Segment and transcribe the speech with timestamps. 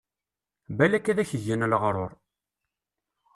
[0.77, 2.11] Balak ad ak-gen leɣrur.